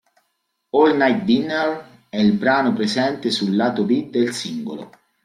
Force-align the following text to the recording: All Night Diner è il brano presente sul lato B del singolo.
All 0.71 0.95
Night 0.97 1.25
Diner 1.27 1.99
è 2.09 2.17
il 2.17 2.31
brano 2.33 2.73
presente 2.73 3.29
sul 3.29 3.55
lato 3.55 3.83
B 3.83 4.09
del 4.09 4.33
singolo. 4.33 4.89